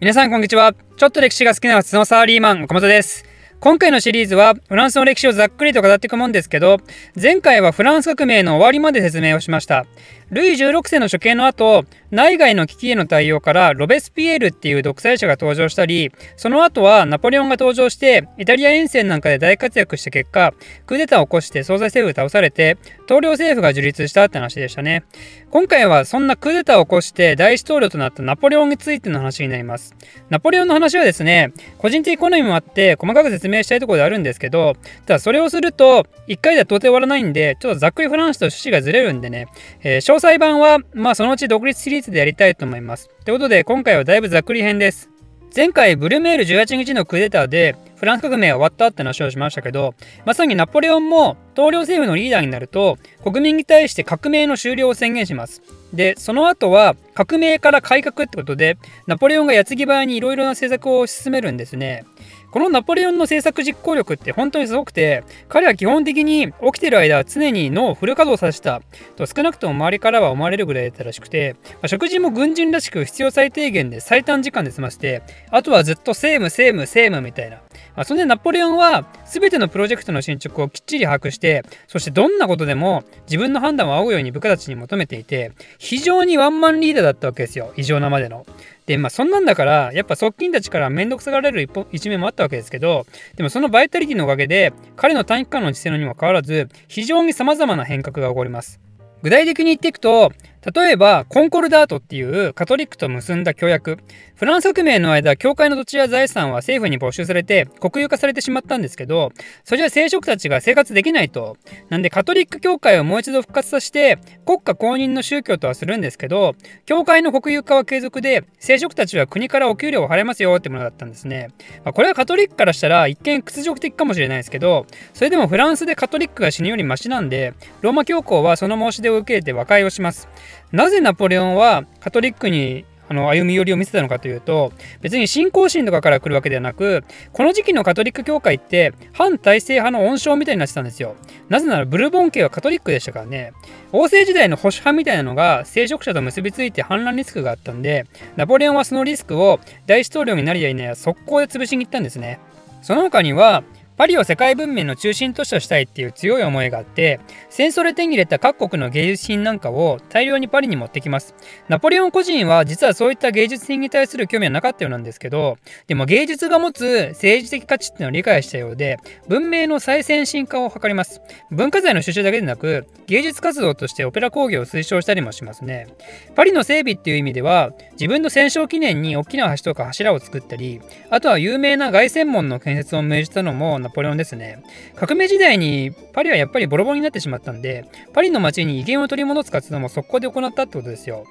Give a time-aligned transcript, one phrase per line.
[0.00, 0.74] 皆さんこんにちは。
[0.96, 3.24] ちょっと歴史が好きな普通のサラリーマン、岡本です。
[3.64, 6.76] 今回のシリーズはフランスの歴史をざっくりと語っていくもんですけど、
[7.18, 9.86] 前回はフランス革命の終わりまで説明をしました。
[10.30, 20.52] ルイ16世の処刑の後、内外の危機への対応からロベスピエールっていう独裁者が登場したり、その後はナポレオンが登場してイタリア遠征なんかで大活躍した結果、
[20.86, 22.76] クーデターを起こして総裁政府倒されて、
[23.06, 25.04] 統領政府が樹立したって話でしたね。
[25.50, 29.94] 今回はそんなクーデターを起こして大統領となったナポレオンについての話になります。
[30.30, 34.74] ナポレオンの話はですね、個人的好みもあって細かく説明したいところであるんですけど、
[35.06, 39.46] ただそれをすると1回では到底終わらないんで、ちょっとざっくりフランスと趣旨がずれるんでね、
[39.82, 43.08] えー詳細版は、まあそのうち独立シリーズでやりたいと思います。
[43.24, 45.14] ということで、今回はだいぶざっくり編です。
[45.56, 49.94] 前回、ブルメール18日のクーデターで、フランス革命は終わったって話をしましたけど、
[50.24, 55.62] まさにナポレオンも統領政府のリーダーになると、国民に対して革命の終了を宣言します。
[55.92, 62.04] で、その後は革命から改革ってことで、ナポレオンが矢継ぎ早にいろいろな政策を進めるんですね。
[62.54, 68.80] このナポレオンの政策実行力って本当にすごくて、彼は基本的に起きてる間は常に脳をフル稼働させた
[69.16, 77.60] と少なくとも周りからは思われるぐらいだったらしくて、まあ、食事も軍人らしく必要最低限で最短時間で済まして、あとはずっと政務政務政務みたいな。
[77.96, 87.72] まあ、そんでナポレオンは全てのプロジェクトの進捗をきっちり把握して、そしてどんなことでも自分の判断を仰ぐように部下たちに求めていて、非常にワンマンリーダーだったわけですよ。
[87.76, 88.46] 異常なまでの。
[88.86, 98.80] で、まあそんなんだから、やっぱ側近たちから面倒くさがられる一面もあったわけですけど、でもそのバイタリティのおかげで、彼の短期間の姿勢のにもかかわらず、非常に様々な変革が起こります。
[99.22, 100.32] 具体的に言っていくと、
[100.72, 103.98] 例えば、コンコルダートっていうカトリックと結んだ協約。
[104.36, 109.32] フランス革命の間、教会の土地や財産は政府に没収されて国有化されてしまったんですけど、
[109.64, 111.56] それじゃ聖職たちが生活できないと。
[111.90, 116.54] なんで、カトリック教会をもう一度復活させて、国家公認の宗教とはするんですけど、
[116.86, 121.48] 教会の国有化は継続で、聖職たちは国からお給料を払いますよってものだったんですね。
[121.84, 127.52] まあ、これはカトリックからしたら一見屈辱的かもしれないですけど、それでもフランスでカトリックが死ぬよりマシなんで、
[127.82, 130.28] ローマ教皇はその申し出を受けて和解をします。
[130.74, 141.14] なぜナポレオンはカトリックにあの歩み寄りを見せたのかというと別に信仰心とかから来るわけではなくこの時期のカトリック教会って反体制派の温床みたいになってたんですよ。
[141.48, 143.52] なぜならブルボン家はカトリックでしたからね。
[143.92, 152.40] 王政時代の保守派みたいなのが聖職者と結びついて反乱リスクがあったんでナポレオンはそのリスクを大統領になりやいなや速攻で潰しに行ったんですね。
[152.82, 153.62] その他には
[153.96, 161.34] パリを世界文明の中心都市としたいっていう強い思いがあって戦争で手に入れた各国の芸術品なんかを大量にパリに持ってきます。
[161.68, 171.20] ナポレオン個人は実はそういった芸術品に対する興味はなかったようなんですけどでも芸術が持つ政治的価値っていうのを理解したようで文明の再先進化を図ります。
[171.50, 175.86] 文化財の収集だけでなく芸術活動としてオペラ工業を推奨したりもしますね。
[176.34, 184.62] パリの整備っていう意味では自分の戦勝記念に大きな橋とか柱を作ったりあとは有名な凱旋門の建設を命じたのもナポレオンですね。
[184.96, 191.24] 革命時代にパリはやっぱりボロボロになってしまったんで、パリの街に威厳を取り戻す活動も速攻で行ったってことですよ。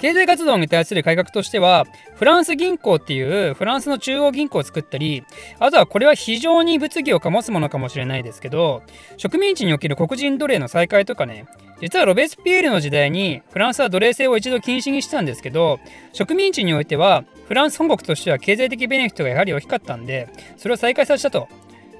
[0.00, 5.22] 経済活動に対する改革としては、フランス銀行っていうフランスの中央銀行を作ったり、
[5.58, 8.82] あとはこれは非常に物議を醸すものかもしれないですけど、
[9.16, 11.46] 植民地における黒人奴隷の再開とかね、
[11.80, 15.78] 実はロベスピエールの時代にフランスは奴隷制を一度禁止にしたんですけど、
[16.12, 21.48] 植民地においてはフランス本国としては経済的ベネフィットがやはり大きかったんで、それを再開させたと。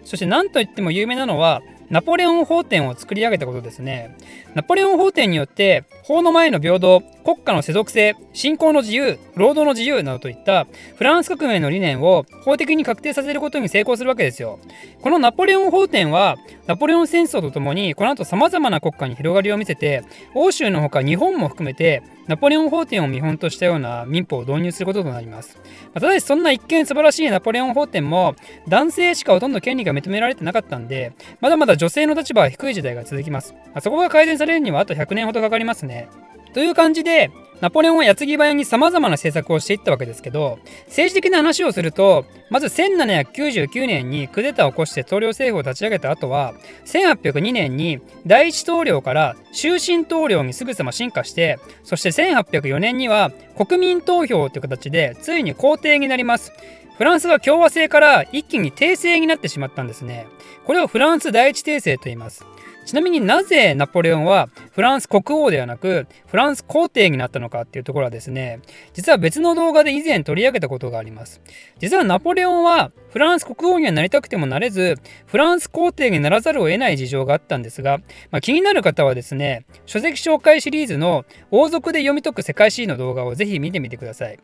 [0.04, 1.62] そして何といっても有名なのは
[1.94, 4.16] ナポレオン法典を作り上げたことですね。
[4.56, 10.66] ナポレオン法典によって法の前の平等、国家の世俗性、信仰の自由、労働の自由などといった
[10.96, 14.58] フランス革命の理念を法的に確定させることに成功するわけですよ。
[15.02, 20.02] このナポレオン法典はナポレオン戦争とともにこの後様々な国家に広がりを見せて
[20.34, 25.58] 欧州のほか日本も含めてナポレオン法典を見本としたような民法を導入することとなります。
[25.92, 28.34] ただしそんな一見素晴らしいナポレオン法典も
[28.66, 33.54] 男性しかほとんど権利が認められてなかったんでまだまだ女性の立場は低い時代が続きます。
[33.82, 36.08] そこが改善されるにはあと100年ほどかかりますね。
[36.54, 37.30] という感じで、
[37.60, 46.54] ナポレオンは矢継ぎ早に様々な政策をしていったわけですけど、政治的な話をすると、まず1799年にクデターを起こして統領政府を立ち上げた後は、
[46.86, 56.50] 1802年に第一統領から終身統領にすぐさま進化して、そして1804年には国民投票という形でついに皇帝になります。
[56.96, 60.26] フランスは共和制から一気に帝政になってしまったんですね。
[60.64, 62.44] これをフランス第一帝政と言います。
[62.84, 68.60] ちなみになぜナポレオンはフランス国王ではなくフランス皇帝になったのかっていうところはですね
[68.92, 71.40] 実は別の動画で以前取り上げたことがあります
[71.78, 74.96] 実はナポレオンはフランス国王にはなりたくてもなれず
[75.26, 77.98] フランス皇帝にならざるを得ない事情があったんですが、
[78.30, 84.38] まあ、気になる方はですね書籍紹介シリーズの王族で読み解く世界史の動画をぜひ見てみてください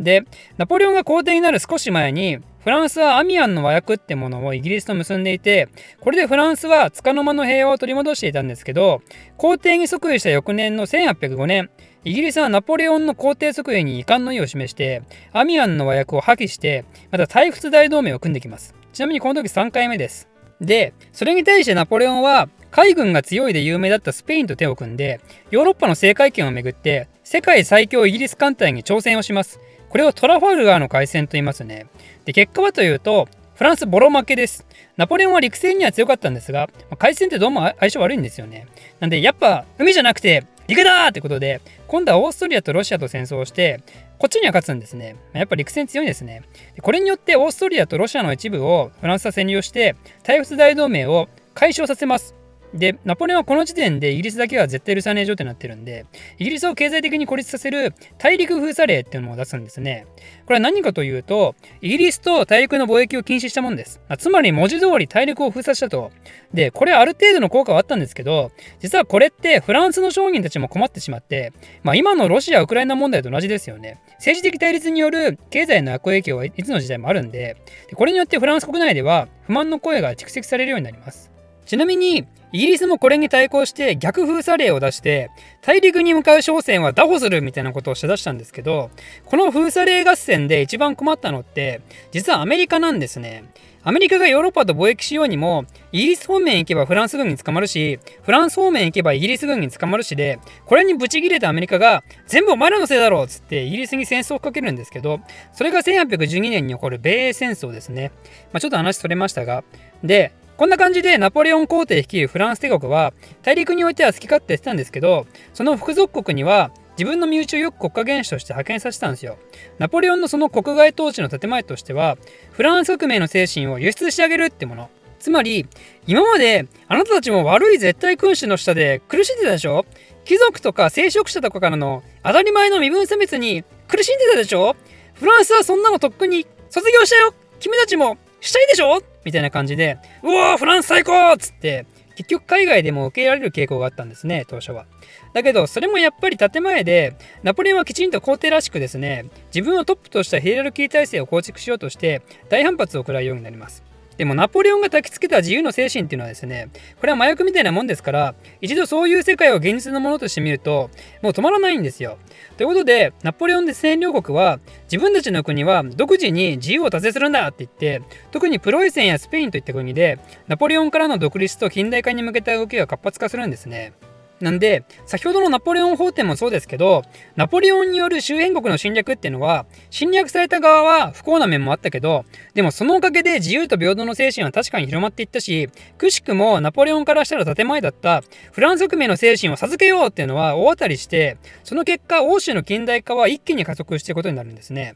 [0.00, 0.24] で、
[0.56, 5.68] ナポレオンが皇帝になる少し前に、フランスはアミアンの和訳ってものをイギリスと結んでいて、
[6.00, 9.02] これでフランスは束の間の平和を取り戻していたんですけど、
[9.36, 11.70] 皇帝に即位した翌年の1805年、
[12.04, 15.02] イギリスはナポレオンの皇帝即位に遺憾の意を示して、
[15.32, 18.74] アミアンの和訳を破棄して、また対仏大同盟を組んできます。
[18.92, 20.28] ちなみにこの時3回目です。
[20.60, 25.20] で、それに対してナポレオンは、海軍が強いで有名だったスペインと手を組んで、
[25.50, 29.60] ヨーロッパの制海権をめぐって、世界最強イギリス艦隊に挑戦をします。
[29.90, 31.86] これをトラファルガーの海戦と言いますね。
[32.24, 34.64] で、結果はというと、フランスボロ負けです。
[34.96, 38.66] ナポレオンは陸戦には強かったんですが、海戦ってどうも相性悪いんですよね。
[39.00, 43.80] なんで、やっぱ海じゃなくて陸だってことで、今度はオーストリアとロシアと戦争をして、
[44.18, 45.16] こっちには勝つんですね。
[45.32, 46.42] やっぱ陸戦強いですね。
[46.80, 52.39] これによってオーストリアとロシアの一部をフランスは占領して、対仏大同盟を解消させます。
[52.74, 56.06] で、ナポレオンはこの時点でイギリスだけは絶対許さねえ状態になってるんで、
[56.38, 60.06] イギリスを経済的に孤立させる大陸封鎖令っていうのを出すんですね。
[60.46, 64.00] これは何かというと、イギリスと大陸の貿易を禁止したもんです。
[64.18, 66.12] つまり文字通り大陸を封鎖したと。
[66.54, 71.52] で、これある程度の効果はあったんですけど、実はこれってフランスの商人たちも困ってしまって、
[71.82, 73.98] まあ今のロシア・ウクライナ問題と同じですよね。
[74.14, 77.56] 政治的対立による経済の悪影響はいつの時代もあるんで、
[77.94, 81.30] これによってフランス国内では不満の声が蓄積されるようになります。
[81.70, 85.30] ちなみに、イギリスもこれに対抗して逆封鎖令を出して
[85.60, 88.90] 大陸に向かう商船は拿捕するみたいなことをしだしたんですけど
[89.24, 91.80] この封鎖令合戦で一番困ったのって
[92.10, 93.44] 実はアメリカなんですね。
[93.82, 105.20] アメリカがヨーロッパと貿易しようにもイギリス方面行けばフランス軍に捕まるしフランス方面行けばイギリス軍に捕まるしでこれにブチギレたアメリカが全部お前らのせいだろうっつってイギリスに戦争をかけるんですけど
[105.52, 108.10] それが1812年に起こる米英戦争ですね。
[108.52, 109.64] まあ、ちょっと話それましたが
[110.04, 119.38] でこんな感じでナポレオン皇帝率いるフランス帝国は大陸においては好き勝手してたんですけどその副属国には自分の身内をよく国家元首として派遣させたんですよ。
[119.78, 122.18] ナポレオンのその国外統治の建前としては
[122.52, 124.90] フランス革命の精神を輸出してあげるってもの。
[125.18, 125.66] つまり
[126.06, 129.86] 今まであなたたちも悪い絶対君主の下で苦しんでたでしょ？
[130.26, 134.76] 貴族とか聖職者とかからの当たり前の身分差別に苦しんでたでしょ？
[135.14, 139.02] フランスはそんなのとっくに卒業したよ君たちもしたいでしょ？
[139.24, 144.86] みたいな感じで、うわーフランス最高っつって、結局海外でも受け入れられる傾向があったんですね、当初は。
[145.32, 153.82] だけど、それもやっぱり建前で、ナポレオンはきちんと皇帝らしくですね、自分をトップとしたヘイラルキー体制を構築しようとして、大反発を食らうようになります。
[154.20, 156.68] でもナポレオンが焚きつけた自由の精神っていうのはですね、
[157.00, 160.90] これは麻薬みたいなもんですから、一度そういう世界を現実のものとして見ると、
[161.22, 162.18] もう止まらないんですよ。
[162.58, 164.60] ということで、ナポレオンで占領国は、
[164.92, 170.18] 自分たちの国は独自に自由を達成するんだって言って、特にプロイセンやスペインといった国で、
[170.48, 173.94] ナポレオンからの独立と近代化に向けた動きが活発化するんですね。
[174.40, 177.02] なんで、先ほどのナポレオン法典もそうですけど、
[177.36, 188.22] ナポレオンによる周辺国の侵略っていうのは、侵略された側は不幸な面もあったけど、でもそのおかげで自由と平等の精神は確かに広まっていったし、くしくもナポレオンからしたら建前だった
[188.52, 194.94] フランス革命の精神を授けようっていうのは大当たりして、その結果、欧州の近代化は一気に加速していくことになるんですね。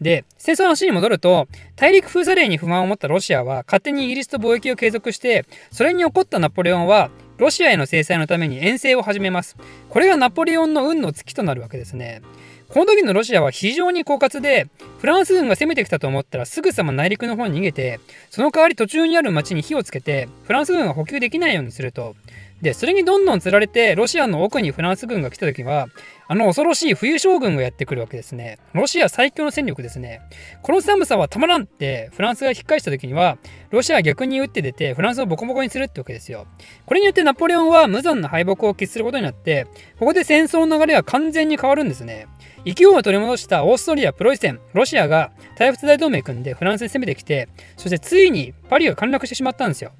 [0.00, 9.56] で、戦争の話に戻ると、大陸封鎖令に不満を持ったロシアは勝手にイギリスと貿易を継続して、それに起こったナポレオンはロシアへの制裁のために遠征を始めます。
[9.90, 12.22] これがナポレオンの運の月となるわけですね。
[12.74, 14.66] この時のロシアは非常に狡猾で、
[14.98, 18.00] フランス軍が攻めてきたと思ったらすぐさま内陸の方に逃げて、
[18.30, 22.16] その代わり途中にある町に火をつけて、フランス軍が補給できないようにすると。
[22.62, 25.86] で、それにどんどん釣られて、ロシアの奥にフランス軍が来た時は、
[26.26, 28.58] あの恐ろしい冬将軍がやってくるわけですね。
[28.72, 30.22] ロシア最強の戦力ですね。
[30.62, 33.38] この寒さはたまらんってフランスが引っ返した時には、
[33.70, 36.48] ロシアは逆に打って出てフランスをボコボコにするってわけですよ。
[36.86, 39.68] これによってナポレオンは無残な敗北を喫することになって、
[40.00, 42.26] ここで戦争の流れは完全に変わるんですね。
[42.64, 49.92] 勢いを取り戻したオーストリア、プロイセン、ロシアが対仏大同盟組んでフランスに攻めてきて、そしてついにパリが陥落してしまったんですよ。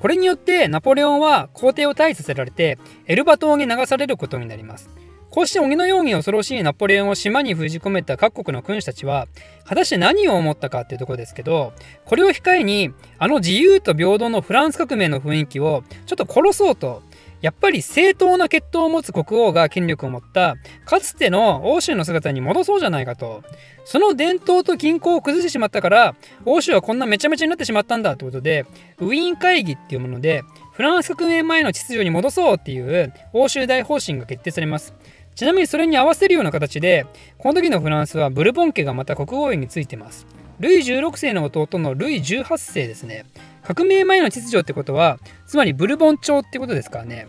[0.00, 4.90] これによってナポレオンは皇帝を退位させられてエルバ島に流されることになります。
[5.32, 9.28] こうして鬼のように恐ろしいナポレオンを島に封じ込めた各国の君主たちは、
[9.64, 11.72] 果たして何を思ったかっていうところですけど、
[12.04, 17.02] これを控えに、あの自由と平等のフランス革命の雰囲気をちょっと殺そうと、
[17.42, 20.56] やっぱり正当な血統を持つ国王が権力を持った
[20.86, 23.42] かつての欧州の姿に戻そうじゃないかと。
[23.84, 28.64] その伝統と均衡を崩してしまったから欧州はこんなめちゃめちゃになってしまったんだってことで
[28.98, 34.94] ウィーン会議っていうものでフランス革命前の秩序に戻そうっていう欧州大方針が決定されます。
[35.34, 37.06] ちなみにそれに合わせるような形で
[37.38, 40.26] この時のフランスはブルボン家がまた国王位についてます。
[40.62, 43.26] ルイ16世の弟のルイ18世ですね。
[43.64, 47.26] 革命前の秩序ってことはつまりブルボン朝ってことですからね。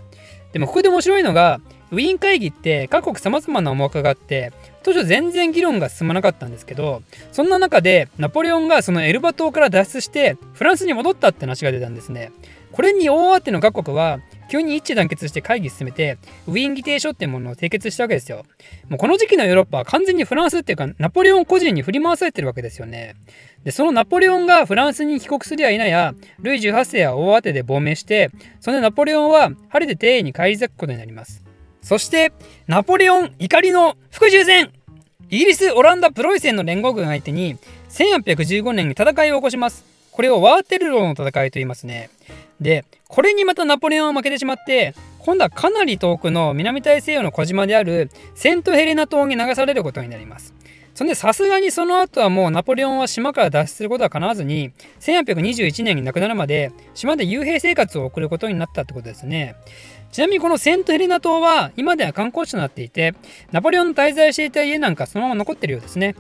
[0.51, 1.59] でもここで面白いのが
[1.89, 12.31] ウィーン会議って各国様々な思惑があって当初全然議論が進まなかったんですけどそんな中でナポレオンがそのエルバ島から脱出してフランスに戻ったって話が出たんですね。
[12.71, 14.19] これに大慌ての各国は
[14.50, 18.45] 急に一致団結して会議進めてウィーン議定書っていうものを締結したわけですよ。
[18.89, 23.15] もうこの時期のヨーロッパは完全にフランスっていうかナポレオン個人に振り回されてるわけですよね。
[23.63, 31.43] でそのナポレオンがフランスに帰国すりゃいなやルイ18世は大慌てで亡命してそのナポレオンは晴れて庭園に返り咲くことになります。
[31.81, 32.31] そして
[32.67, 34.69] ナポレオン怒りの副従前
[35.29, 37.57] イギリスオランダプロイセンの連合軍相手に
[37.89, 39.92] 1815年に戦いを起こします。
[40.13, 42.10] これをワーテルローの戦いと言いますね。
[42.62, 50.53] でこれにまたナポレオンは負けてしまって今度はかなり遠くの南大西洋の小島であるセントヘレナ島に流されることになります。
[50.93, 59.55] そんでさすがにその後はもうナポレオンは島から脱出することは叶わずに1821年に亡くなるまで島で幽閉生活を送ることになったってことですね。
[60.12, 63.15] ちなみにこのセントヘレナ島は今では観光地となっていて
[63.51, 66.13] ナポレオンの滞在していた家なんかそのまま残ってるようですね。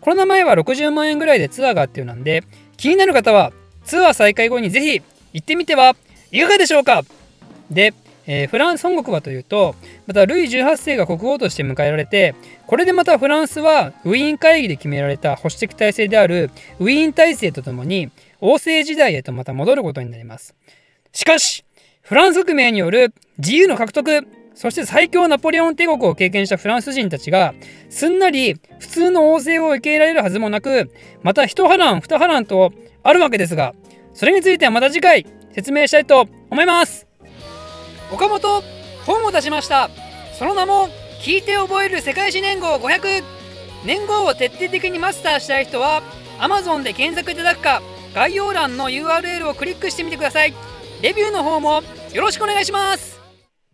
[0.00, 2.44] コロナ前は60万円ぐらいでツアーがあっていうなんで
[2.76, 3.52] 気になる方は
[3.84, 5.02] ツアー再開後にぜひ
[5.32, 5.94] 行ってみては
[6.30, 7.02] いかがでしょうか？
[7.70, 7.94] で、
[8.26, 9.74] えー、フランス本国はというと
[10.06, 12.34] またルイ18世が国王として迎えられて
[12.66, 20.54] これでまたフランスはウィーン会議で決められた保守的体制であるウィーン体制とともに王政時代へとまた戻ることになります。
[21.12, 21.64] しかし
[22.02, 27.54] フランス革命による自由の獲得そして最強ナポレオン帝国を経験したフランス人たちが
[27.90, 30.90] すんなり普通の王政を受け入れられるはずもなく
[31.22, 32.72] また一波乱二波乱と
[33.02, 33.74] あるわけですが
[34.14, 37.06] それについてはまた次回説明したいと思います。
[38.10, 38.62] 岡本
[39.04, 39.90] 本を出しました
[40.38, 40.88] その名も
[41.20, 43.22] 聞いて覚える世界史年号500
[43.84, 46.02] 年号を徹底的にマスターしたい人は
[46.38, 47.82] Amazon で検索いただくか
[48.14, 50.54] 概要欄の URL をクリックしてみてください。
[51.02, 51.82] レビューの方も
[52.14, 53.15] よろしくお願いします。